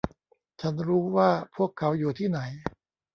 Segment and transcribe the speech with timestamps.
[0.61, 2.39] ฉันรู้ว่าพวกเขาอยู่ที่ไหน